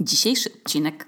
[0.00, 1.06] Dzisiejszy odcinek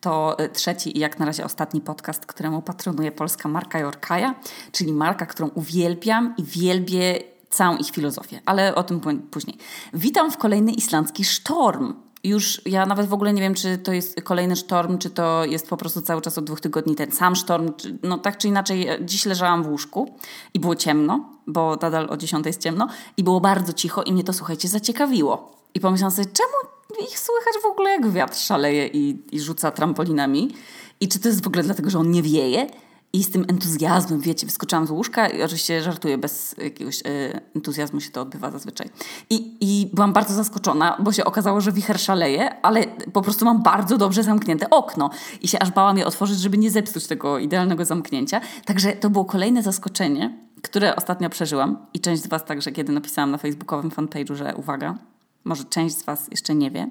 [0.00, 4.34] to y, trzeci i jak na razie ostatni podcast, któremu patronuje polska marka Jorkaja,
[4.72, 7.18] czyli marka, którą uwielbiam i wielbię
[7.50, 9.00] całą ich filozofię, ale o tym
[9.30, 9.56] później.
[9.94, 11.94] Witam w kolejny islandzki sztorm.
[12.24, 15.68] Już ja nawet w ogóle nie wiem, czy to jest kolejny sztorm, czy to jest
[15.68, 17.72] po prostu cały czas od dwóch tygodni ten sam sztorm.
[18.02, 20.16] No tak czy inaczej, e, dziś leżałam w łóżku
[20.54, 24.24] i było ciemno, bo nadal o 10 jest ciemno i było bardzo cicho i mnie
[24.24, 25.56] to, słuchajcie, zaciekawiło.
[25.74, 30.54] I pomyślałam sobie, czemu ich słychać w ogóle jak wiatr szaleje i, i rzuca trampolinami.
[31.00, 32.66] I czy to jest w ogóle dlatego, że on nie wieje?
[33.14, 38.00] I z tym entuzjazmem, wiecie, wyskoczyłam z łóżka i oczywiście żartuję, bez jakiegoś e, entuzjazmu
[38.00, 38.90] się to odbywa zazwyczaj.
[39.30, 43.62] I, I byłam bardzo zaskoczona, bo się okazało, że wicher szaleje, ale po prostu mam
[43.62, 45.10] bardzo dobrze zamknięte okno.
[45.42, 48.40] I się aż bałam je otworzyć, żeby nie zepsuć tego idealnego zamknięcia.
[48.64, 51.86] Także to było kolejne zaskoczenie, które ostatnio przeżyłam.
[51.94, 54.98] I część z Was także, kiedy napisałam na facebookowym fanpage'u, że uwaga,
[55.44, 56.90] może część z Was jeszcze nie wie,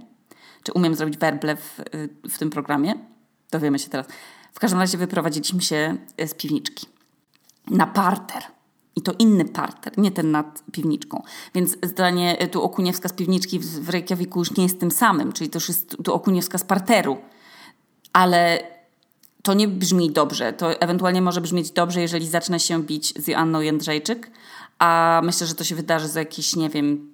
[0.63, 1.81] czy umiem zrobić werble w,
[2.29, 2.93] w tym programie.
[3.51, 4.07] Dowiemy się teraz.
[4.53, 6.87] W każdym razie wyprowadziliśmy się z piwniczki
[7.67, 8.43] na parter.
[8.95, 11.23] I to inny parter, nie ten nad piwniczką.
[11.55, 15.57] Więc zdanie tu Okuniewska z piwniczki w Reykjaviku już nie jest tym samym, czyli to
[15.57, 17.17] już jest tu Okuniewska z parteru.
[18.13, 18.63] Ale
[19.43, 20.53] to nie brzmi dobrze.
[20.53, 24.31] To ewentualnie może brzmieć dobrze, jeżeli zacznę się bić z Joanną Jędrzejczyk,
[24.79, 27.10] a myślę, że to się wydarzy za jakieś, nie wiem,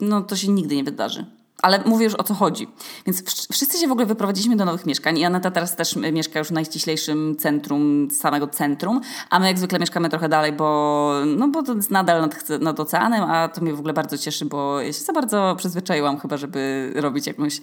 [0.00, 1.26] no to się nigdy nie wydarzy.
[1.62, 2.68] Ale mówię już o co chodzi.
[3.06, 6.48] Więc wszyscy się w ogóle wyprowadziliśmy do nowych mieszkań i Aneta teraz też mieszka już
[6.48, 11.62] w najściślejszym centrum, samego centrum, a my jak zwykle mieszkamy trochę dalej, bo, no bo
[11.62, 14.92] to jest nadal nad, nad oceanem, a to mnie w ogóle bardzo cieszy, bo ja
[14.92, 17.60] się za bardzo przyzwyczaiłam chyba, żeby robić jakąś y,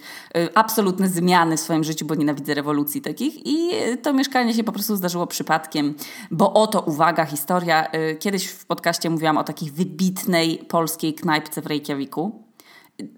[0.54, 3.70] absolutne zmiany w swoim życiu, bo nienawidzę rewolucji takich i
[4.02, 5.94] to mieszkanie się po prostu zdarzyło przypadkiem,
[6.30, 7.86] bo oto, uwaga, historia.
[7.94, 12.44] Y, kiedyś w podcaście mówiłam o takiej wybitnej polskiej knajpce w Reykjaviku,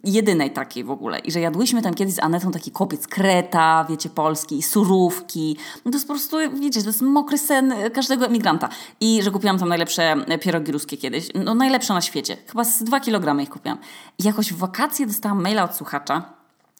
[0.04, 1.18] jedynej takiej w ogóle.
[1.18, 5.56] I że jadłyśmy tam kiedyś z Anetą taki kopiec kreta, wiecie, polski, surówki.
[5.84, 8.68] No to jest po prostu, wiecie, to jest mokry sen każdego emigranta.
[9.00, 11.28] I że kupiłam tam najlepsze pierogi ruskie kiedyś.
[11.34, 12.36] No najlepsze na świecie.
[12.46, 13.78] Chyba z dwa kilogramy ich kupiłam.
[14.18, 16.35] I jakoś w wakacje dostałam maila od słuchacza,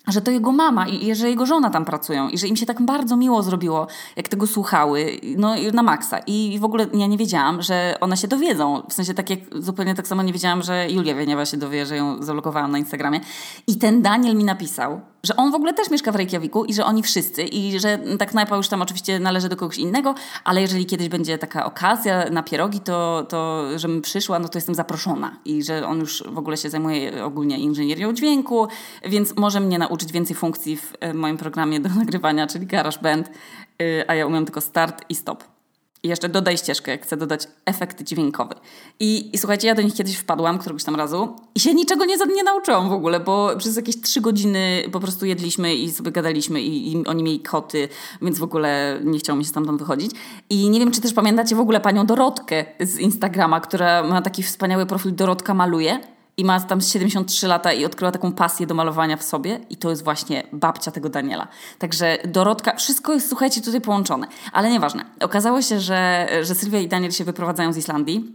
[0.07, 2.83] że to jego mama i że jego żona tam pracują i że im się tak
[2.83, 3.87] bardzo miło zrobiło,
[4.17, 6.19] jak tego słuchały, no na maksa.
[6.27, 8.83] I w ogóle ja nie wiedziałam, że one się dowiedzą.
[8.89, 11.97] W sensie tak jak zupełnie tak samo nie wiedziałam, że Julia Wieniawa się dowie, że
[11.97, 13.21] ją zalogowałam na Instagramie.
[13.67, 16.85] I ten Daniel mi napisał, że on w ogóle też mieszka w Reykjaviku i że
[16.85, 20.15] oni wszyscy i że ta knajpa już tam oczywiście należy do kogoś innego,
[20.45, 24.75] ale jeżeli kiedyś będzie taka okazja na pierogi, to, to żebym przyszła, no to jestem
[24.75, 28.69] zaproszona i że on już w ogóle się zajmuje ogólnie inżynierią dźwięku,
[29.05, 33.31] więc może mnie nauczyć więcej funkcji w e, moim programie do nagrywania, czyli GarageBand,
[33.83, 35.56] y, a ja umiem tylko start i stop.
[36.07, 38.55] I jeszcze dodaj ścieżkę, jak chcę dodać efekt dźwiękowy.
[39.01, 42.17] I, I, słuchajcie, ja do nich kiedyś wpadłam, któregoś tam razu i się niczego nie,
[42.35, 46.61] nie nauczyłam w ogóle, bo przez jakieś trzy godziny po prostu jedliśmy i sobie gadaliśmy
[46.61, 47.89] i, i oni mieli koty,
[48.23, 50.11] więc w ogóle nie chciało mi się stamtąd wychodzić.
[50.51, 54.43] I nie wiem, czy też pamiętacie w ogóle panią Dorotkę z Instagrama, która ma taki
[54.43, 59.17] wspaniały profil Dorotka Maluje i ma tam 73 lata i odkryła taką pasję do malowania
[59.17, 61.49] w sobie i to jest właśnie babcia tego Daniela.
[61.79, 64.27] Także Dorotka, wszystko jest, słuchajcie, tutaj połączone.
[64.53, 65.05] Ale nieważne.
[65.21, 68.33] Okazało się, że, że Sylwia i Daniel się wyprowadzają z Islandii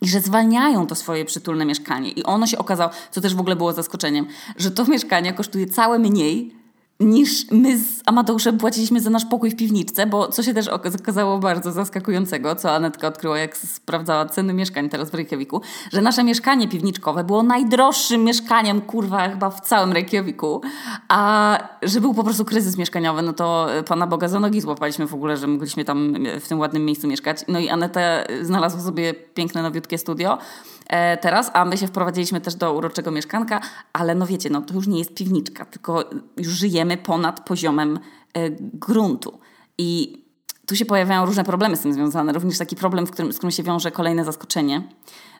[0.00, 2.10] i że zwalniają to swoje przytulne mieszkanie.
[2.10, 4.26] I ono się okazało, co też w ogóle było zaskoczeniem,
[4.56, 6.55] że to mieszkanie kosztuje całe mniej
[7.00, 11.38] niż my z Amateuszem płaciliśmy za nasz pokój w piwniczce, bo co się też okazało
[11.38, 15.60] bardzo zaskakującego, co Anetka odkryła, jak sprawdzała ceny mieszkań teraz w Reykjaviku,
[15.92, 20.60] że nasze mieszkanie piwniczkowe było najdroższym mieszkaniem, kurwa, chyba w całym Reykjaviku,
[21.08, 25.14] a że był po prostu kryzys mieszkaniowy, no to Pana Boga za nogi złapaliśmy w
[25.14, 27.38] ogóle, że mogliśmy tam w tym ładnym miejscu mieszkać.
[27.48, 28.00] No i Aneta
[28.42, 30.75] znalazła sobie piękne, nowiutkie studio, E,
[31.20, 33.60] teraz, a my się wprowadziliśmy też do uroczego mieszkanka,
[33.92, 36.04] ale no wiecie, no to już nie jest piwniczka, tylko
[36.36, 37.98] już żyjemy ponad poziomem
[38.34, 39.38] e, gruntu.
[39.78, 40.22] I
[40.66, 43.62] tu się pojawiają różne problemy z tym związane, również taki problem, którym, z którym się
[43.62, 44.82] wiąże kolejne zaskoczenie.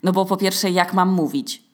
[0.02, 1.65] No bo po pierwsze, jak mam mówić?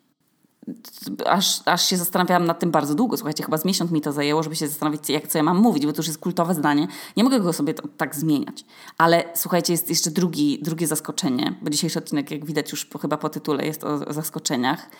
[1.27, 3.17] Aż, aż się zastanawiałam nad tym bardzo długo.
[3.17, 5.87] Słuchajcie, chyba z miesiąc mi to zajęło, żeby się zastanowić, jak, co ja mam mówić,
[5.87, 6.89] bo to już jest kultowe zdanie.
[7.17, 8.65] Nie mogę go sobie tak zmieniać.
[8.99, 13.17] Ale słuchajcie, jest jeszcze drugi, drugie zaskoczenie, bo dzisiejszy odcinek, jak widać już po, chyba
[13.17, 14.91] po tytule, jest o, o zaskoczeniach.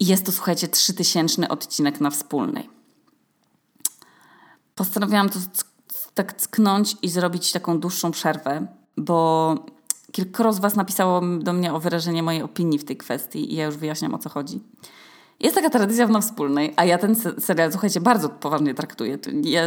[0.00, 2.70] I jest to, słuchajcie, trzytysięczny odcinek na wspólnej.
[4.74, 5.38] Postanowiłam to
[6.14, 8.66] tak cknąć i zrobić taką dłuższą przerwę,
[8.96, 9.54] bo
[10.14, 13.64] Kilkoro z Was napisało do mnie o wyrażenie mojej opinii w tej kwestii i ja
[13.64, 14.60] już wyjaśniam o co chodzi.
[15.40, 19.18] Jest taka tradycja w nas wspólnej, a ja ten serial, słuchajcie, bardzo poważnie traktuję.
[19.42, 19.62] Ja,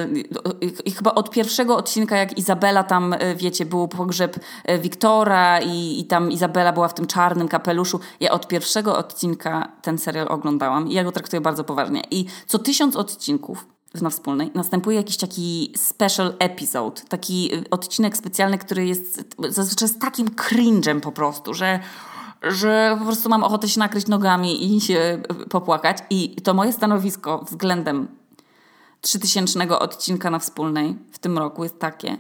[0.85, 5.99] i chyba od pierwszego odcinka, jak Izabela tam, e, wiecie, był pogrzeb e, Wiktora i,
[5.99, 10.87] i tam Izabela była w tym czarnym kapeluszu, ja od pierwszego odcinka ten serial oglądałam
[10.87, 12.01] i ja go traktuję bardzo poważnie.
[12.11, 18.57] I co tysiąc odcinków na wspólnej następuje jakiś taki special episode, taki y, odcinek specjalny,
[18.57, 21.79] który jest zazwyczaj z takim cringe'em po prostu, że
[22.43, 25.97] że po prostu mam ochotę się nakryć nogami i się popłakać.
[26.09, 28.07] I to moje stanowisko względem
[29.01, 32.17] 3000 odcinka na wspólnej w tym roku jest takie,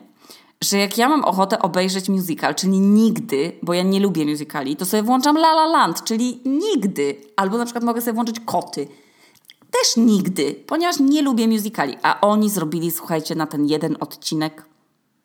[0.61, 4.85] że jak ja mam ochotę obejrzeć musical, czyli nigdy, bo ja nie lubię musicali, to
[4.85, 7.15] sobie włączam La La Land, czyli nigdy.
[7.35, 8.87] Albo na przykład mogę sobie włączyć Koty.
[9.71, 11.97] Też nigdy, ponieważ nie lubię musicali.
[12.03, 14.65] A oni zrobili, słuchajcie, na ten jeden odcinek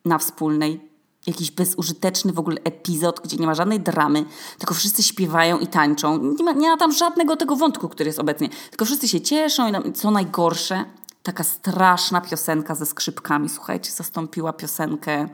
[0.05, 0.93] na wspólnej
[1.27, 4.25] jakiś bezużyteczny w ogóle epizod, gdzie nie ma żadnej dramy,
[4.57, 6.17] tylko wszyscy śpiewają i tańczą.
[6.17, 8.49] Nie ma, nie ma tam żadnego tego wątku, który jest obecnie.
[8.69, 10.85] Tylko wszyscy się cieszą i co najgorsze,
[11.23, 15.27] taka straszna piosenka ze skrzypkami, słuchajcie, zastąpiła piosenkę,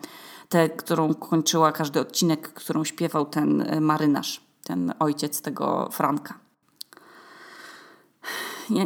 [0.50, 6.49] tę, którą kończyła każdy odcinek, którą śpiewał ten e, marynarz, ten ojciec tego Franka.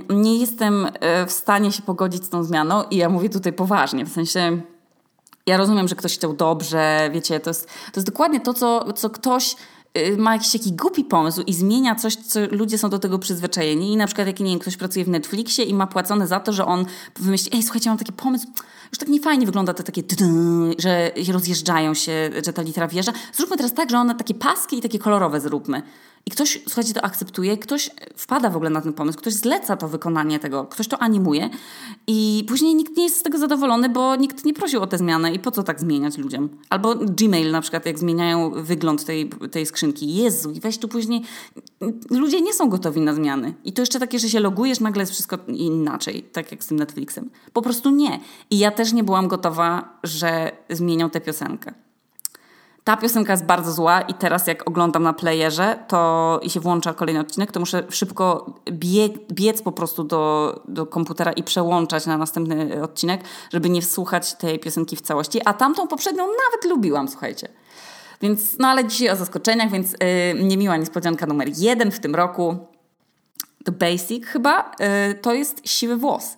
[0.09, 4.05] Nie, jestem e, w stanie się pogodzić z tą zmianą i ja mówię tutaj poważnie,
[4.05, 4.61] w sensie
[5.45, 9.09] ja rozumiem, że ktoś chciał dobrze, wiecie, to jest, to jest dokładnie to, co, co
[9.09, 9.55] ktoś
[9.97, 13.93] y, ma jakiś taki głupi pomysł i zmienia coś, co ludzie są do tego przyzwyczajeni
[13.93, 16.53] i na przykład jak, nie wiem, ktoś pracuje w Netflixie i ma płacone za to,
[16.53, 16.85] że on
[17.19, 18.47] wymyśli, ej, słuchajcie, mam taki pomysł,
[18.91, 20.03] już tak niefajnie wygląda to takie,
[20.77, 23.13] że rozjeżdżają się, że ta litera wjeżdża.
[23.33, 25.81] Zróbmy teraz tak, że one takie paski i takie kolorowe zróbmy.
[26.25, 29.87] I ktoś, słuchajcie, to akceptuje, ktoś wpada w ogóle na ten pomysł, ktoś zleca to
[29.87, 31.49] wykonanie tego, ktoś to animuje
[32.07, 35.33] i później nikt nie jest z tego zadowolony, bo nikt nie prosił o tę zmianę
[35.33, 36.49] i po co tak zmieniać ludziom?
[36.69, 40.15] Albo Gmail na przykład, jak zmieniają wygląd tej, tej skrzynki.
[40.15, 41.21] Jezu, i weź tu później...
[42.09, 43.53] Ludzie nie są gotowi na zmiany.
[43.63, 46.77] I to jeszcze takie, że się logujesz, nagle jest wszystko inaczej, tak jak z tym
[46.77, 47.29] Netflixem.
[47.53, 48.19] Po prostu nie.
[48.49, 51.82] I ja też nie byłam gotowa, że zmienią tę piosenkę.
[52.83, 56.93] Ta piosenka jest bardzo zła i teraz jak oglądam na playerze to i się włącza
[56.93, 62.17] kolejny odcinek, to muszę szybko bie, biec po prostu do, do komputera i przełączać na
[62.17, 63.21] następny odcinek,
[63.53, 65.41] żeby nie słuchać tej piosenki w całości.
[65.45, 67.49] A tamtą poprzednią nawet lubiłam, słuchajcie.
[68.21, 72.57] Więc, no ale dzisiaj o zaskoczeniach, więc yy, niemiła niespodzianka numer jeden w tym roku.
[73.65, 76.37] The Basic chyba, yy, to jest siwy włos.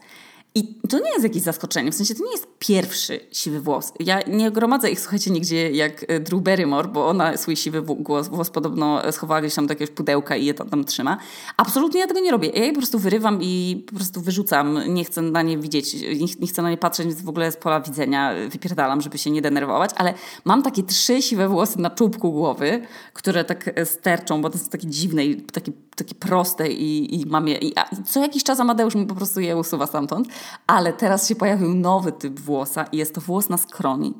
[0.55, 3.93] I to nie jest jakieś zaskoczenie, w sensie to nie jest pierwszy siwy włos.
[3.99, 8.27] Ja nie gromadzę ich, słuchajcie, nigdzie jak e, Drew Barrymore, bo ona swój siwy włos,
[8.27, 11.17] włos podobno schowała gdzieś tam do jakiegoś pudełka i je tam, tam trzyma.
[11.57, 12.49] Absolutnie ja tego nie robię.
[12.49, 14.79] Ja je po prostu wyrywam i po prostu wyrzucam.
[14.87, 17.57] Nie chcę na nie widzieć, nie, nie chcę na nie patrzeć, więc w ogóle z
[17.57, 20.13] pola widzenia wypierdalam, żeby się nie denerwować, ale
[20.45, 22.81] mam takie trzy siwe włosy na czubku głowy,
[23.13, 27.25] które tak e, sterczą, bo to są takie dziwne i takie, takie proste i, i
[27.25, 27.57] mam je.
[27.57, 27.73] I,
[28.05, 30.27] co jakiś czas Amadeusz mi po prostu je usuwa stamtąd.
[30.67, 34.13] Ale teraz się pojawił nowy typ włosa i jest to włos na skroni.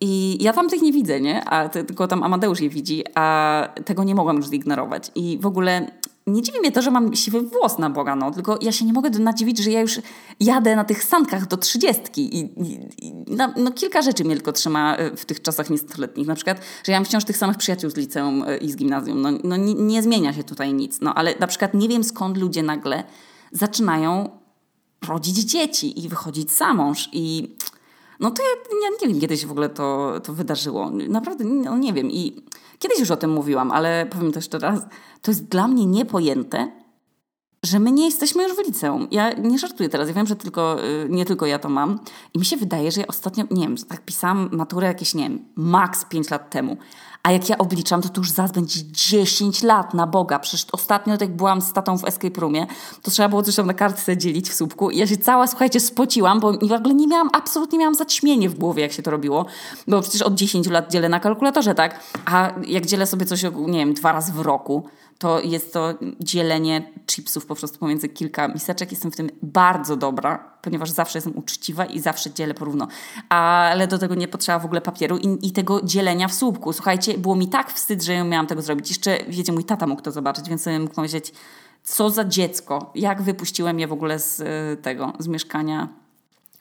[0.00, 1.44] I ja tam tych nie widzę, nie?
[1.44, 5.10] A tylko tam Amadeusz je widzi, a tego nie mogłam już zignorować.
[5.14, 5.90] I w ogóle
[6.26, 8.92] nie dziwi mnie to, że mam siwy włos na Boga, no, tylko ja się nie
[8.92, 10.00] mogę nadziwić, że ja już
[10.40, 14.52] jadę na tych sankach do trzydziestki i, i, i no, no, kilka rzeczy mnie tylko
[14.52, 16.26] trzyma e, w tych czasach niestoletnich.
[16.26, 19.22] Na przykład, że ja mam wciąż tych samych przyjaciół z liceum e, i z gimnazjum.
[19.22, 22.36] No, no nie, nie zmienia się tutaj nic, no, ale na przykład nie wiem skąd
[22.36, 23.04] ludzie nagle
[23.52, 24.28] zaczynają
[25.04, 27.56] rodzić dzieci i wychodzić za mąż i
[28.20, 28.48] no to ja,
[28.82, 30.90] ja nie wiem, kiedy się w ogóle to, to wydarzyło.
[30.90, 32.42] Naprawdę no nie wiem i
[32.78, 34.80] kiedyś już o tym mówiłam, ale powiem to jeszcze raz.
[35.22, 36.72] To jest dla mnie niepojęte,
[37.64, 39.08] że my nie jesteśmy już w liceum.
[39.10, 41.98] Ja nie żartuję teraz, ja wiem, że tylko, y, nie tylko ja to mam.
[42.34, 45.44] I mi się wydaje, że ja ostatnio, nie wiem, tak pisałam maturę jakieś, nie wiem,
[45.56, 46.76] maks 5 lat temu.
[47.24, 50.38] A jak ja obliczam, to to już zaraz będzie 10 lat na Boga.
[50.38, 52.66] Przecież ostatnio, jak byłam z tatą w escape roomie,
[53.02, 54.90] to trzeba było coś tam na kartce dzielić w słupku.
[54.90, 58.54] I ja się cała, słuchajcie, spociłam, bo w ogóle nie miałam, absolutnie miałam zaćmienie w
[58.54, 59.46] głowie, jak się to robiło.
[59.88, 62.00] Bo przecież od 10 lat dzielę na kalkulatorze, tak?
[62.24, 64.88] A jak dzielę sobie coś, nie wiem, dwa razy w roku,
[65.18, 68.90] to jest to dzielenie chipsów po prostu pomiędzy kilka miseczek.
[68.90, 72.88] Jestem w tym bardzo dobra, ponieważ zawsze jestem uczciwa i zawsze dzielę porówno.
[73.28, 76.72] Ale do tego nie potrzeba w ogóle papieru i, i tego dzielenia w słupku.
[76.72, 78.88] Słuchajcie, było mi tak wstyd, że ja miałam tego zrobić.
[78.88, 81.32] Jeszcze, wiecie, mój tata mógł to zobaczyć, więc sobie mógł powiedzieć,
[81.82, 86.03] co za dziecko, jak wypuściłem je w ogóle z y, tego, z mieszkania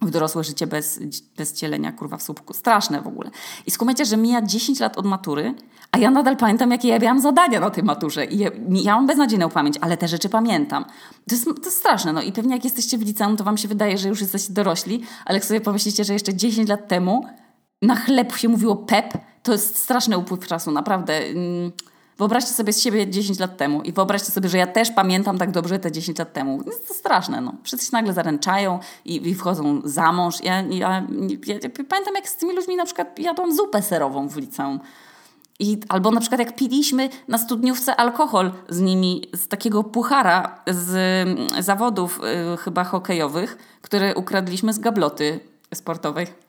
[0.05, 0.99] w dorosłe życie bez,
[1.37, 2.53] bez cielenia kurwa w słupku.
[2.53, 3.31] Straszne w ogóle.
[3.65, 5.55] I skumajcie, że mija 10 lat od matury,
[5.91, 8.25] a ja nadal pamiętam, jakie ja miałam zadania na tej maturze.
[8.25, 10.85] I ja, ja mam beznadziejną pamięć, ale te rzeczy pamiętam.
[11.29, 12.13] To jest, to jest straszne.
[12.13, 15.03] No i pewnie jak jesteście w liceum, to wam się wydaje, że już jesteście dorośli,
[15.25, 17.25] ale jak sobie pomyślicie, że jeszcze 10 lat temu
[17.81, 21.17] na chleb się mówiło pep, to jest straszny upływ czasu, naprawdę.
[21.17, 21.71] Mm,
[22.17, 25.51] wyobraźcie sobie z siebie 10 lat temu i wyobraźcie sobie, że ja też pamiętam tak
[25.51, 26.63] dobrze te 10 lat temu.
[26.65, 27.53] Jest to straszne, no.
[27.63, 30.43] Wszyscy się nagle zaręczają i, i wchodzą za mąż.
[30.43, 31.07] Ja, ja,
[31.47, 34.79] ja, ja, pamiętam, jak z tymi ludźmi na przykład jadłam zupę serową w liceum.
[35.59, 40.95] I, albo na przykład jak piliśmy na studniówce alkohol z nimi, z takiego puchara z
[41.27, 42.19] mm, zawodów
[42.53, 45.39] y, chyba hokejowych, które ukradliśmy z gabloty
[45.73, 46.42] sportowej.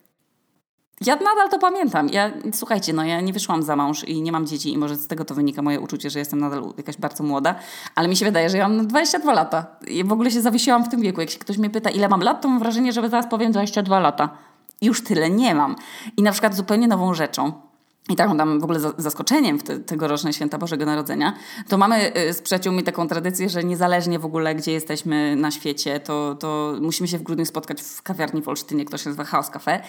[1.01, 2.09] Ja nadal to pamiętam.
[2.09, 5.07] Ja, słuchajcie, no ja nie wyszłam za mąż i nie mam dzieci i może z
[5.07, 7.55] tego to wynika moje uczucie, że jestem nadal jakaś bardzo młoda,
[7.95, 9.67] ale mi się wydaje, że ja mam 22 lata.
[9.87, 11.21] I w ogóle się zawiesiłam w tym wieku.
[11.21, 14.01] Jak się ktoś mnie pyta, ile mam lat, to mam wrażenie, że zaraz powiem 22
[14.01, 14.29] lata.
[14.83, 15.77] Już tyle nie mam.
[16.17, 17.53] I na przykład zupełnie nową rzeczą,
[18.11, 21.35] i taką tam w ogóle zaskoczeniem w te, tegoroczne święta Bożego Narodzenia,
[21.69, 26.01] to mamy y, z przyjaciółmi taką tradycję, że niezależnie w ogóle gdzie jesteśmy na świecie,
[26.01, 29.51] to, to musimy się w grudniu spotkać w kawiarni w Olsztynie, która się nazywa Chaos
[29.51, 29.81] Cafe.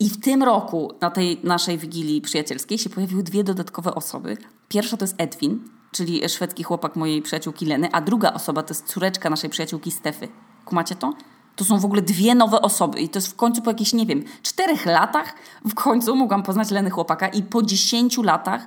[0.00, 4.36] I w tym roku na tej naszej wigilii przyjacielskiej się pojawiły dwie dodatkowe osoby.
[4.68, 8.86] Pierwsza to jest Edwin, czyli szwedzki chłopak mojej przyjaciółki Leny, a druga osoba to jest
[8.86, 10.28] córeczka naszej przyjaciółki Stefy.
[10.64, 11.12] Kumacie to?
[11.56, 14.06] To są w ogóle dwie nowe osoby i to jest w końcu po jakichś, nie
[14.06, 18.66] wiem, czterech latach w końcu mogłam poznać Leny chłopaka i po dziesięciu latach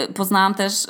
[0.00, 0.86] y, poznałam też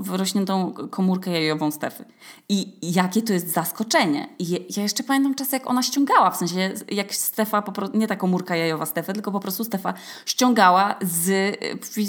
[0.00, 2.04] wyrośniętą komórkę jajową Stefy.
[2.48, 4.28] I jakie to jest zaskoczenie.
[4.38, 7.62] I ja jeszcze pamiętam czasy, jak ona ściągała, w sensie jak Stefa,
[7.94, 9.94] nie ta komórka jajowa Stefy, tylko po prostu Stefa
[10.26, 11.56] ściągała z,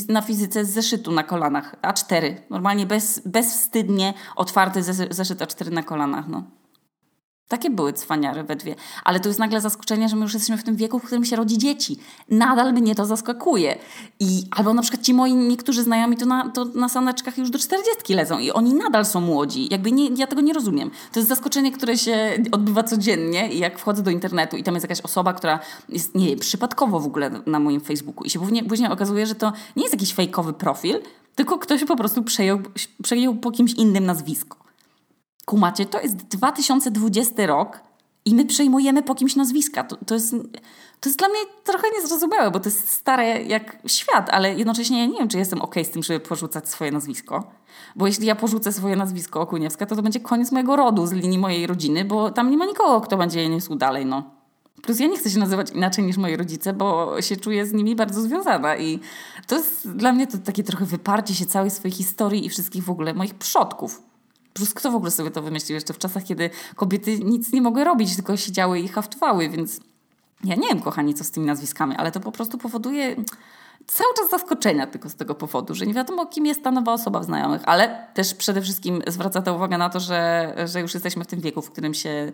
[0.09, 2.35] na fizyce z zeszytu na kolanach, A4.
[2.49, 6.27] Normalnie bez, bezwstydnie otwarty zeszyt A4 na kolanach.
[6.27, 6.43] No.
[7.47, 8.75] Takie były cwaniary we dwie.
[9.03, 11.35] Ale to jest nagle zaskoczenie, że my już jesteśmy w tym wieku, w którym się
[11.35, 11.97] rodzi dzieci.
[12.29, 13.77] Nadal mnie to zaskakuje.
[14.19, 17.59] I, albo na przykład ci moi niektórzy znajomi to na, to na saneczkach już do
[17.59, 19.67] czterdziestki lezą i oni nadal są młodzi.
[19.71, 20.91] Jakby nie, ja tego nie rozumiem.
[21.11, 24.83] To jest zaskoczenie, które się odbywa codziennie i jak wchodzę do internetu i tam jest
[24.83, 25.59] jakaś osoba, która
[25.89, 29.35] jest, nie wiem, przypadkowo w ogóle na moim Facebooku i się później, później okazuje, że
[29.35, 30.99] to nie jest jakiś fejkowy profil,
[31.35, 32.59] tylko ktoś po prostu przejął,
[33.03, 34.64] przejął po kimś innym nazwisko.
[35.45, 37.79] Kumacie, to jest 2020 rok
[38.25, 39.83] i my przejmujemy po kimś nazwiska.
[39.83, 40.31] To, to, jest,
[40.99, 45.05] to jest dla mnie trochę niezrozumiałe, bo to jest stare jak świat, ale jednocześnie ja
[45.05, 47.51] nie wiem, czy jestem ok z tym, żeby porzucać swoje nazwisko.
[47.95, 51.37] Bo jeśli ja porzucę swoje nazwisko Okuniewska, to to będzie koniec mojego rodu z linii
[51.37, 54.23] mojej rodziny, bo tam nie ma nikogo, kto będzie je niósł dalej, no.
[54.81, 57.95] Plus ja nie chcę się nazywać inaczej niż moi rodzice, bo się czuję z nimi
[57.95, 58.99] bardzo związana i
[59.47, 62.89] to jest dla mnie to takie trochę wyparcie się całej swojej historii i wszystkich w
[62.89, 64.01] ogóle moich przodków.
[64.55, 67.83] Plus kto w ogóle sobie to wymyślił jeszcze w czasach, kiedy kobiety nic nie mogły
[67.83, 69.79] robić, tylko siedziały i haftowały, więc
[70.43, 73.15] ja nie wiem, kochani, co z tymi nazwiskami, ale to po prostu powoduje
[73.88, 77.19] cały czas zaskoczenia tylko z tego powodu, że nie wiadomo, kim jest ta nowa osoba
[77.19, 81.24] w znajomych, ale też przede wszystkim zwraca to uwagę na to, że, że już jesteśmy
[81.24, 82.31] w tym wieku, w którym się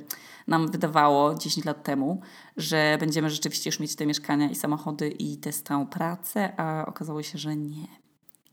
[0.47, 2.21] nam wydawało 10 lat temu,
[2.57, 7.23] że będziemy rzeczywiście już mieć te mieszkania i samochody i tę stałą pracę, a okazało
[7.23, 8.00] się, że nie.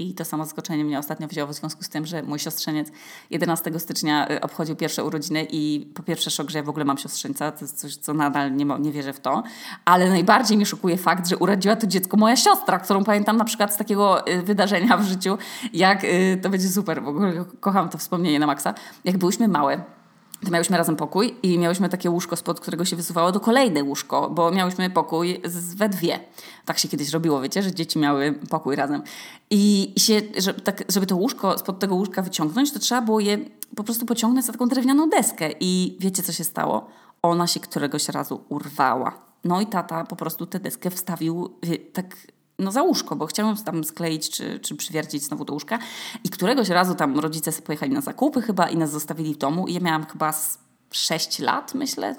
[0.00, 2.88] I to samo zaskoczenie mnie ostatnio wzięło w związku z tym, że mój siostrzeniec
[3.30, 6.98] 11 stycznia y, obchodził pierwsze urodziny i po pierwsze szok, że ja w ogóle mam
[6.98, 9.42] siostrzeńca, to jest coś, co nadal nie, nie wierzę w to,
[9.84, 13.74] ale najbardziej mnie szokuje fakt, że urodziła to dziecko moja siostra, którą pamiętam na przykład
[13.74, 15.38] z takiego y, wydarzenia w życiu,
[15.72, 18.74] jak y, to będzie super, w ogóle kocham to wspomnienie na maksa,
[19.04, 19.97] jak byłyśmy małe,
[20.44, 24.30] to miałyśmy razem pokój i miałyśmy takie łóżko, spod którego się wysuwało do kolejne łóżko,
[24.30, 26.20] bo miałyśmy pokój z, we dwie.
[26.64, 29.02] Tak się kiedyś robiło, wiecie, że dzieci miały pokój razem.
[29.50, 33.20] I, i się, że, tak, żeby to łóżko spod tego łóżka wyciągnąć, to trzeba było
[33.20, 33.38] je
[33.76, 35.50] po prostu pociągnąć za taką drewnianą deskę.
[35.60, 36.88] I wiecie, co się stało?
[37.22, 39.28] Ona się któregoś razu urwała.
[39.44, 41.50] No i tata po prostu tę deskę wstawił
[41.92, 42.16] tak
[42.58, 45.78] no za łóżko, bo chciałam tam skleić czy, czy przywiercić znowu do łóżka.
[46.24, 49.66] I któregoś razu tam rodzice sobie pojechali na zakupy chyba i nas zostawili w domu.
[49.66, 50.58] I ja miałam chyba z
[50.90, 52.16] 6 lat, myślę,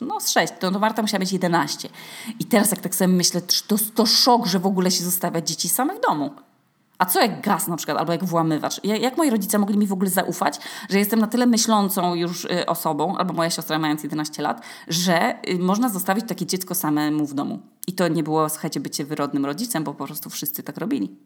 [0.00, 1.88] no z 6, to, to Marta musiała mieć 11.
[2.40, 5.68] I teraz jak tak sobie myślę, to, to szok, że w ogóle się zostawia dzieci
[5.68, 6.30] same w domu.
[6.98, 8.84] A co jak gaz na przykład, albo jak włamywacz?
[8.84, 12.66] Jak moi rodzice mogli mi w ogóle zaufać, że jestem na tyle myślącą już y,
[12.66, 17.34] osobą, albo moja siostra mając 11 lat, że y, można zostawić takie dziecko samemu w
[17.34, 17.58] domu.
[17.86, 21.16] I to nie było, słuchajcie, bycie wyrodnym rodzicem, bo po prostu wszyscy tak robili.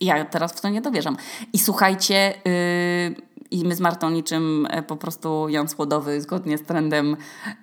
[0.00, 1.16] Ja teraz w to nie dowierzam.
[1.52, 3.16] I słuchajcie, yy,
[3.50, 7.16] i my z Martą niczym e, po prostu Jan Słodowy, zgodnie z trendem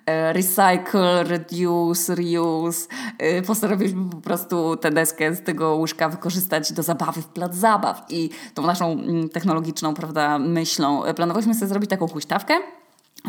[0.06, 2.88] e, recycle, reduce, reuse,
[3.18, 8.06] e, postanowiliśmy po prostu tę deskę z tego łóżka wykorzystać do zabawy w plac zabaw.
[8.10, 11.01] I tą naszą mm, technologiczną, prawda, myślą.
[11.15, 12.54] Planowaliśmy sobie zrobić taką huśtawkę,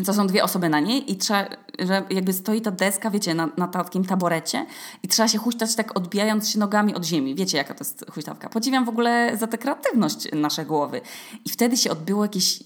[0.05, 1.45] to są dwie osoby na niej i trzeba,
[1.79, 4.65] że jakby stoi ta deska, wiecie, na, na takim taborecie
[5.03, 7.35] i trzeba się huśtać tak odbijając się nogami od ziemi.
[7.35, 8.49] Wiecie, jaka to jest huśtawka.
[8.49, 11.01] Podziwiam w ogóle za tę kreatywność naszej głowy.
[11.45, 12.63] I wtedy się odbyło jakieś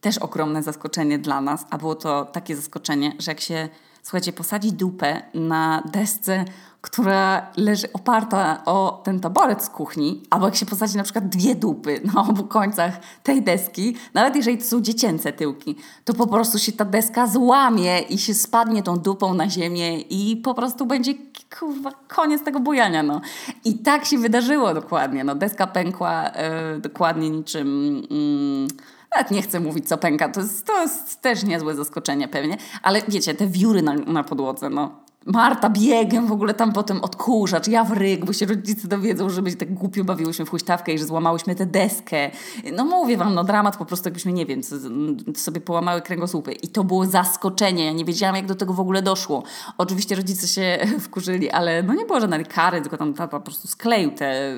[0.00, 3.68] też ogromne zaskoczenie dla nas, a było to takie zaskoczenie, że jak się
[4.04, 6.44] słuchajcie, posadzić dupę na desce,
[6.80, 11.54] która leży oparta o ten taboret z kuchni, albo jak się posadzi na przykład dwie
[11.54, 16.58] dupy na obu końcach tej deski, nawet jeżeli to są dziecięce tyłki, to po prostu
[16.58, 21.14] się ta deska złamie i się spadnie tą dupą na ziemię i po prostu będzie
[21.58, 23.02] kurwa, koniec tego bujania.
[23.02, 23.20] No.
[23.64, 25.24] I tak się wydarzyło dokładnie.
[25.24, 26.22] No, deska pękła
[26.72, 28.02] yy, dokładnie niczym...
[28.70, 32.56] Yy, nawet nie chcę mówić, co pęka, to jest, to jest też niezłe zaskoczenie pewnie,
[32.82, 37.68] ale wiecie, te wióry na, na podłodze, no Marta biegiem w ogóle tam potem odkurzacz,
[37.68, 40.98] ja w ryk, bo się rodzice dowiedzą, że my tak głupio bawiłyśmy w huśtawkę i
[40.98, 42.30] że złamałyśmy tę deskę.
[42.72, 44.60] No mówię wam, no dramat po prostu jakbyśmy, nie wiem,
[45.36, 46.52] sobie połamały kręgosłupy.
[46.52, 49.42] I to było zaskoczenie, ja nie wiedziałam jak do tego w ogóle doszło.
[49.78, 53.68] Oczywiście rodzice się wkurzyli, ale no nie było żadnej kary, tylko tam tata po prostu
[53.68, 54.56] skleił tę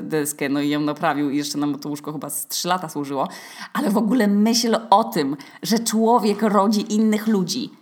[0.00, 3.28] deskę, no i ją naprawił i jeszcze nam to łóżko chyba z trzy lata służyło.
[3.72, 7.81] Ale w ogóle myśl o tym, że człowiek rodzi innych ludzi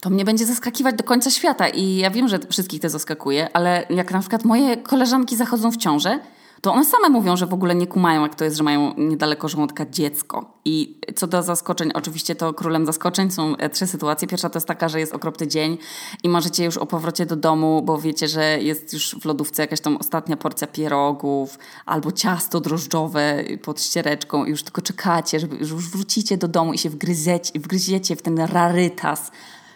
[0.00, 1.68] to mnie będzie zaskakiwać do końca świata.
[1.68, 5.76] I ja wiem, że wszystkich to zaskakuje, ale jak na przykład moje koleżanki zachodzą w
[5.76, 6.20] ciążę,
[6.60, 9.48] to one same mówią, że w ogóle nie kumają, jak to jest, że mają niedaleko
[9.48, 10.58] żołądka dziecko.
[10.64, 14.28] I co do zaskoczeń, oczywiście to królem zaskoczeń są e, trzy sytuacje.
[14.28, 15.78] Pierwsza to jest taka, że jest okropny dzień
[16.22, 19.80] i marzycie już o powrocie do domu, bo wiecie, że jest już w lodówce jakaś
[19.80, 25.90] tam ostatnia porcja pierogów albo ciasto drożdżowe pod ściereczką i już tylko czekacie, żeby już
[25.90, 29.30] wrócicie do domu i się wgryziecie, wgryziecie w ten rarytas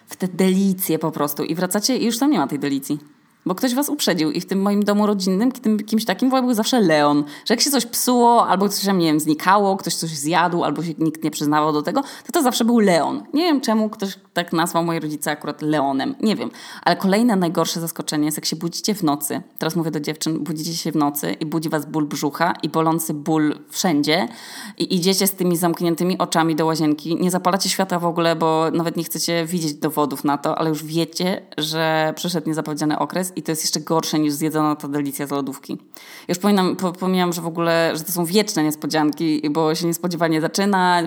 [0.07, 3.14] w te delicje po prostu i wracacie i już tam nie ma tej delicji.
[3.45, 6.81] Bo ktoś was uprzedził i w tym moim domu rodzinnym, tym, kimś takim był zawsze
[6.81, 7.23] Leon.
[7.45, 10.83] Że jak się coś psuło, albo coś tam, nie wiem, znikało, ktoś coś zjadł, albo
[10.83, 13.23] się nikt nie przyznawał do tego, to to zawsze był Leon.
[13.33, 16.15] Nie wiem czemu ktoś tak nazwał moi rodzice akurat Leonem.
[16.21, 16.51] Nie wiem.
[16.83, 19.41] Ale kolejne najgorsze zaskoczenie jest, jak się budzicie w nocy.
[19.57, 23.13] Teraz mówię do dziewczyn, budzicie się w nocy i budzi was ból brzucha i bolący
[23.13, 24.27] ból wszędzie
[24.77, 27.15] i idziecie z tymi zamkniętymi oczami do łazienki.
[27.15, 30.83] Nie zapalacie światła w ogóle, bo nawet nie chcecie widzieć dowodów na to, ale już
[30.83, 35.31] wiecie, że przyszedł niezapowiedziany okres i to jest jeszcze gorsze niż zjedzona ta delicja z
[35.31, 35.77] lodówki.
[36.27, 41.01] Już pominam, pomijam, że w ogóle, że to są wieczne niespodzianki, bo się niespodziewanie zaczyna,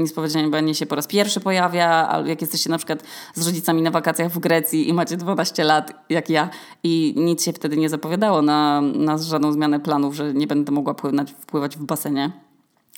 [0.00, 3.02] niespodziewanie się po raz pierwszy pojawia, albo jak jesteście na przykład
[3.34, 6.50] z rodzicami na wakacjach w Grecji i macie 12 lat, jak ja,
[6.82, 10.94] i nic się wtedy nie zapowiadało na, na żadną zmianę planów, że nie będę mogła
[10.94, 12.30] pływać, wpływać w basenie.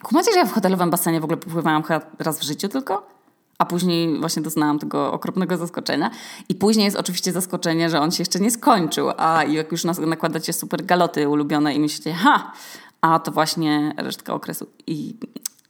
[0.03, 1.83] Kumacie, że ja w hotelowym basenie w ogóle pływałam
[2.19, 3.18] raz w życiu tylko?
[3.59, 6.11] A później właśnie doznałam tego okropnego zaskoczenia.
[6.49, 10.53] I później jest oczywiście zaskoczenie, że on się jeszcze nie skończył, a jak już nakładacie
[10.53, 12.53] super galoty ulubione i myślicie, ha,
[13.01, 14.67] a to właśnie resztka okresu.
[14.87, 15.15] I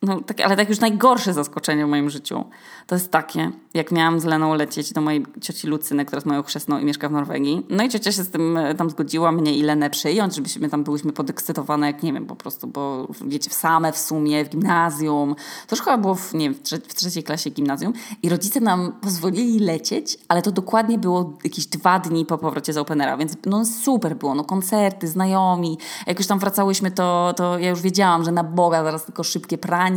[0.03, 2.45] no, tak, ale tak już najgorsze zaskoczenie w moim życiu
[2.87, 6.43] to jest takie, jak miałam z Leną lecieć do mojej cioci Lucyny, która jest moją
[6.43, 7.67] chrzestną i mieszka w Norwegii.
[7.71, 10.85] No i ciocia się z tym e, tam zgodziła mnie i Lenę przyjąć, żebyśmy tam
[10.85, 15.35] byłyśmy podekscytowane, jak nie wiem, po prostu, bo wiecie, w same w sumie, w gimnazjum.
[15.67, 17.93] To chyba było w, nie w, trze w trzeciej klasie gimnazjum.
[18.23, 22.77] I rodzice nam pozwolili lecieć, ale to dokładnie było jakieś dwa dni po powrocie z
[22.77, 25.79] Openera, więc no super było, no koncerty, znajomi.
[26.07, 29.59] Jak już tam wracałyśmy, to, to ja już wiedziałam, że na Boga zaraz tylko szybkie
[29.59, 29.88] pranie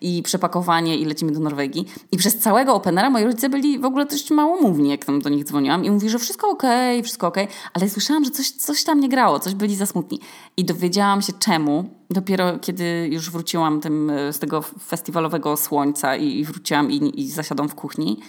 [0.00, 1.86] i przepakowanie i lecimy do Norwegii.
[2.12, 5.44] I przez całego Openera moi rodzice byli w ogóle dość małomówni, jak tam do nich
[5.44, 8.84] dzwoniłam i mówi, że wszystko okej, okay, wszystko okej, okay, ale słyszałam, że coś, coś
[8.84, 10.20] tam nie grało, coś byli za smutni.
[10.56, 16.38] I dowiedziałam się czemu dopiero kiedy już wróciłam tym, e, z tego festiwalowego słońca i,
[16.38, 18.20] i wróciłam i, i zasiadłam w kuchni.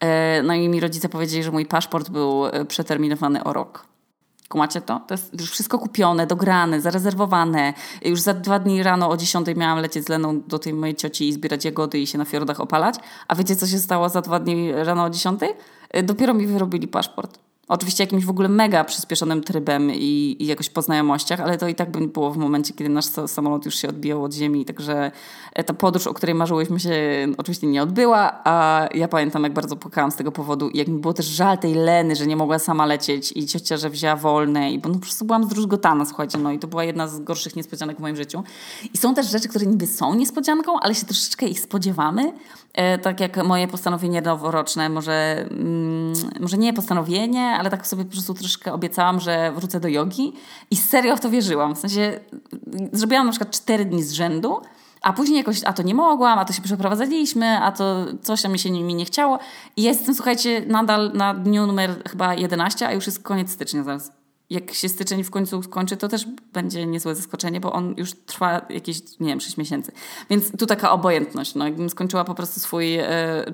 [0.00, 3.86] E, no i mi rodzice powiedzieli, że mój paszport był e, przeterminowany o rok.
[4.48, 5.00] Kumacie to?
[5.06, 7.74] To jest już wszystko kupione, dograne, zarezerwowane.
[8.02, 11.28] Już za dwa dni rano o 10 miałam lecieć z Leną do tej mojej cioci
[11.28, 12.94] i zbierać jagody i się na fiordach opalać.
[13.28, 15.40] A wiecie, co się stało za dwa dni rano o 10?
[16.04, 17.38] Dopiero mi wyrobili paszport.
[17.68, 21.74] Oczywiście jakimś w ogóle mega przyspieszonym trybem i, i jakoś po znajomościach, ale to i
[21.74, 24.64] tak by było w momencie, kiedy nasz samolot już się odbijał od ziemi.
[24.64, 25.12] Także
[25.52, 26.90] e, ta podróż, o której marzyłyśmy się
[27.38, 31.00] oczywiście nie odbyła, a ja pamiętam jak bardzo płakałam z tego powodu i jak mi
[31.00, 34.72] było też żal tej Leny, że nie mogła sama lecieć i ciocia, że wzięła wolne
[34.72, 37.56] i bo no, po prostu byłam zdruzgotana, słuchajcie, no i to była jedna z gorszych
[37.56, 38.42] niespodzianek w moim życiu.
[38.94, 42.32] I są też rzeczy, które niby są niespodzianką, ale się troszeczkę ich spodziewamy,
[42.74, 48.12] e, tak jak moje postanowienie noworoczne, może, mm, może nie postanowienie, ale tak sobie po
[48.12, 50.32] prostu troszkę obiecałam, że wrócę do jogi
[50.70, 51.74] i serio w to wierzyłam.
[51.74, 52.20] W sensie
[52.92, 54.60] zrobiłam na przykład cztery dni z rzędu,
[55.02, 58.52] a później jakoś, a to nie mogłam, a to się przeprowadzaliśmy, a to coś tam
[58.52, 59.38] mi się mi nie chciało.
[59.76, 64.25] I jestem, słuchajcie, nadal na dniu numer chyba 11, a już jest koniec stycznia zaraz
[64.50, 68.66] jak się styczeń w końcu skończy, to też będzie niezłe zaskoczenie, bo on już trwa
[68.70, 69.92] jakieś, nie wiem, 6 miesięcy.
[70.30, 71.54] Więc tu taka obojętność.
[71.54, 73.06] No, jakbym skończyła po prostu swój e,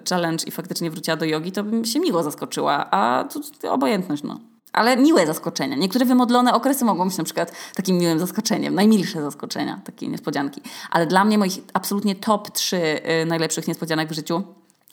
[0.08, 4.22] challenge i faktycznie wróciła do jogi, to bym się miło zaskoczyła, a tu, tu obojętność,
[4.22, 4.40] no.
[4.72, 5.76] Ale miłe zaskoczenia.
[5.76, 10.60] Niektóre wymodlone okresy mogą być na przykład takim miłym zaskoczeniem, najmilsze zaskoczenia, takie niespodzianki.
[10.90, 12.76] Ale dla mnie moich absolutnie top 3
[13.22, 14.42] y, najlepszych niespodzianek w życiu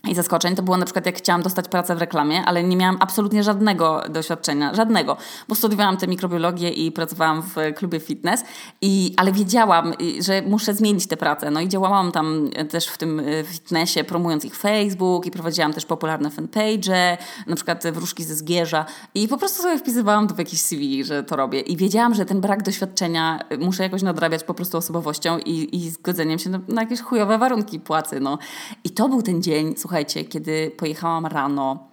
[0.08, 2.98] i zaskoczeń to było na przykład jak chciałam dostać pracę w reklamie, ale nie miałam
[3.00, 8.44] absolutnie żadnego doświadczenia, żadnego, bo studiowałam tę mikrobiologię i pracowałam w klubie fitness,
[8.82, 11.52] i, ale wiedziałam, że muszę zmienić tę pracę.
[11.52, 15.86] No i działałam tam też w tym e, fitnessie, promując ich Facebook i prowadziłam też
[15.86, 18.86] popularne fanpage, na przykład wróżki ze Zgierza
[19.16, 21.60] i po prostu sobie wpisywałam to w CV, że to robię.
[21.60, 26.40] I wiedziałam, że ten brak doświadczenia muszę jakoś nadrabiać po prostu osobowością i, i zgodzeniem
[26.40, 28.20] się na, na jakieś chujowe warunki płacy.
[28.20, 28.38] No.
[28.84, 31.90] I to był ten dzień, słuchajcie, kiedy pojechałam rano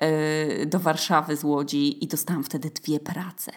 [0.00, 3.52] yy, do Warszawy z Łodzi i dostałam wtedy dwie prace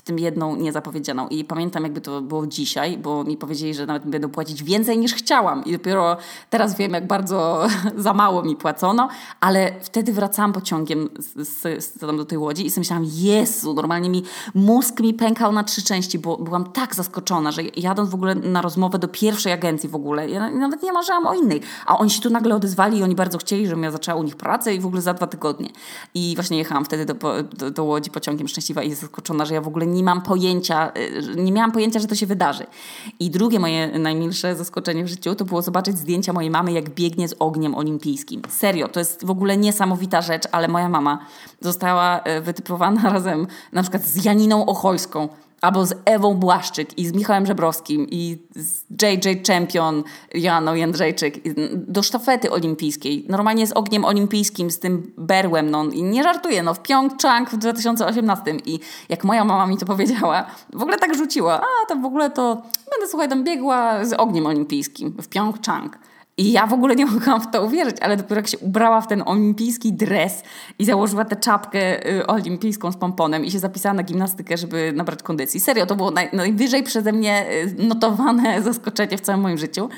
[0.00, 1.28] w tym jedną niezapowiedzianą.
[1.28, 5.14] I pamiętam, jakby to było dzisiaj, bo mi powiedzieli, że nawet będą płacić więcej niż
[5.14, 5.64] chciałam.
[5.64, 6.16] I dopiero
[6.50, 9.08] teraz wiem, jak bardzo za mało mi płacono,
[9.40, 14.10] ale wtedy wracałam pociągiem z, z, z, do tej łodzi i sobie myślałam, Jezu, normalnie
[14.10, 14.22] mi
[14.54, 18.62] mózg mi pękał na trzy części, bo byłam tak zaskoczona, że jadąc w ogóle na
[18.62, 22.20] rozmowę do pierwszej agencji w ogóle, ja nawet nie marzyłam o innej, a oni się
[22.20, 24.86] tu nagle odezwali i oni bardzo chcieli, żebym ja zaczęła u nich pracę i w
[24.86, 25.68] ogóle za dwa tygodnie.
[26.14, 29.68] I właśnie jechałam wtedy do, do, do Łodzi pociągiem szczęśliwa i zaskoczona, że ja w
[29.68, 32.66] ogóle nie mam pojęcia, y, nie miałam pojęcia, że to się wydarzy.
[33.20, 37.28] I drugie moje najmilsze zaskoczenie w życiu to było zobaczyć zdjęcia mojej mamy, jak biegnie
[37.28, 38.42] z ogniem olimpijskim.
[38.48, 41.18] Serio, to jest w ogóle niesamowita rzecz, ale moja mama
[41.60, 45.28] została y, wytypowana razem na przykład z Janiną Ochojską
[45.60, 50.02] albo z Ewą Błaszczyk i z Michałem Żebrowskim i z JJ Champion
[50.34, 51.34] Janą Jędrzejczyk
[51.74, 53.26] do sztafety olimpijskiej.
[53.28, 55.70] Normalnie z ogniem olimpijskim, z tym berłem.
[55.70, 59.86] No, I nie żartuję, no w Pyeongchang w 2018 i jak moja mama mi to
[59.86, 62.54] powiedziała, w ogóle tak rzuciła, a to w ogóle to
[62.90, 65.98] będę, słuchaj, tam biegła z ogniem olimpijskim w Pyeongchang.
[66.40, 69.06] I ja w ogóle nie mogłam w to uwierzyć, ale dopiero jak się ubrała w
[69.06, 70.42] ten olimpijski dres
[70.78, 75.22] i założyła tę czapkę y, olimpijską z pomponem i się zapisała na gimnastykę, żeby nabrać
[75.22, 75.60] kondycji.
[75.60, 79.88] Serio, to było naj, najwyżej przeze mnie y, notowane zaskoczenie w całym moim życiu.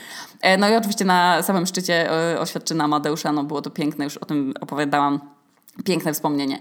[0.40, 4.16] E, no i oczywiście na samym szczycie y, oświadczyna Amadeusza, no było to piękne, już
[4.16, 5.20] o tym opowiadałam.
[5.84, 6.58] Piękne wspomnienie.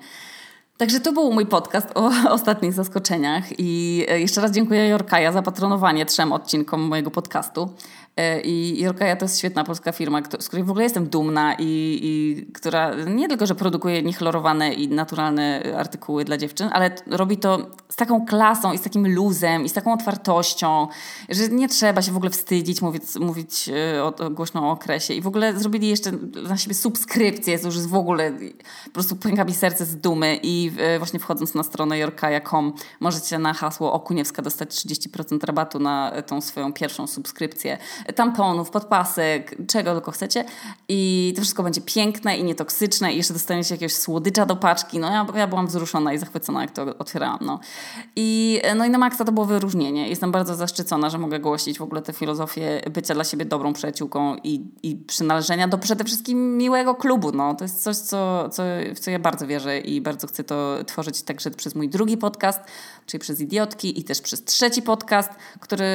[0.82, 5.42] Także to był mój podcast o ostatnich zaskoczeniach i e, jeszcze raz dziękuję Jorkaja za
[5.42, 7.70] patronowanie trzem odcinkom mojego podcastu.
[8.18, 12.00] E, I Jorkaja to jest świetna polska firma, z której w ogóle jestem dumna i,
[12.04, 17.68] i która nie tylko, że produkuje niechlorowane i naturalne artykuły dla dziewczyn, ale robi to
[17.90, 20.88] z taką klasą i z takim luzem i z taką otwartością,
[21.30, 25.14] że nie trzeba się w ogóle wstydzić, mówić, mówić e, o, głośno o okresie.
[25.14, 26.12] I w ogóle zrobili jeszcze
[26.50, 28.32] na siebie subskrypcję, to już jest w ogóle
[28.86, 33.40] po prostu pęka mi serce z dumy i e, właśnie wchodząc na stronę jorkaja.com możecie
[33.40, 37.78] na hasło Okuniewska dostać 30% rabatu na tą swoją pierwszą subskrypcję
[38.16, 40.46] tamponów, podpasek, czego tylko chcecie
[40.90, 45.00] i to wszystko będzie piękne i nietoksyczne i jeszcze dostaniecie jakiegoś słodycza do paczki.
[45.00, 47.40] No ja, ja byłam wzruszona i zachwycona, jak to otwierałam.
[47.42, 47.60] No.
[48.16, 50.10] I, no i na maksa to było wyróżnienie.
[50.10, 54.36] Jestem bardzo zaszczycona, że mogę głosić w ogóle tę filozofię bycia dla siebie dobrą przyjaciółką
[54.44, 57.32] i, i przynależenia do przede wszystkim miłego klubu.
[57.32, 57.56] No.
[57.56, 58.64] To jest coś, co, co,
[58.96, 62.60] w co ja bardzo wierzę i bardzo chcę to tworzyć także przez mój drugi podcast,
[63.06, 65.86] czyli przez Idiotki i też przez trzeci podcast, który,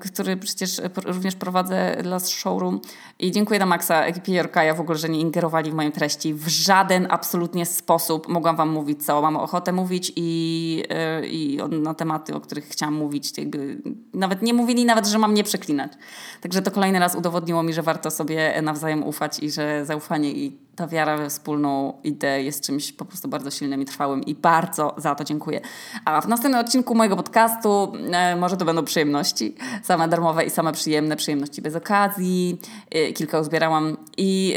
[0.00, 2.80] który przecież również prowadzę dla showroom.
[3.18, 6.48] I dziękuję na maksa ekipie Jorkaja w ogóle, że nie ingerowali w moje treści w
[6.48, 8.28] żaden absolutnie sposób.
[8.28, 10.82] Mogłam wam mówić, co mam ochotę mówić i,
[11.20, 13.38] yy, i na tematy, o których chciałam mówić.
[13.38, 13.82] Jakby
[14.14, 15.92] nawet nie mówili nawet, że mam nie przeklinać.
[16.40, 20.65] Także to kolejny raz udowodniło mi, że warto sobie nawzajem ufać i że zaufanie i
[20.76, 24.94] ta wiara we wspólną ideę jest czymś po prostu bardzo silnym i trwałym i bardzo
[24.96, 25.60] za to dziękuję.
[26.04, 30.72] A w następnym odcinku mojego podcastu e, może to będą przyjemności, same darmowe i same
[30.72, 32.58] przyjemne, przyjemności bez okazji.
[32.90, 34.54] E, kilka uzbierałam i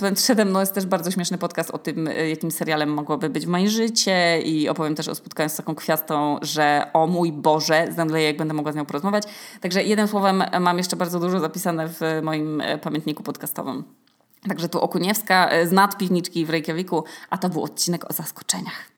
[0.00, 3.46] e, przede mną jest też bardzo śmieszny podcast o tym, e, jakim serialem mogłoby być
[3.46, 8.26] moje życie i opowiem też o spotkaniu z taką kwiastą, że o mój Boże, zemdleję
[8.26, 9.24] jak będę mogła z nią porozmawiać.
[9.60, 13.84] Także jednym słowem mam jeszcze bardzo dużo zapisane w moim e, pamiętniku podcastowym.
[14.48, 18.91] Także tu Okuniewska e, z nadpiwniczki w Reykjaviku, a to był odcinek o zaskoczeniach.